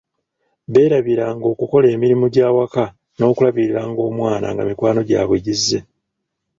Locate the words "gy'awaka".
2.33-2.83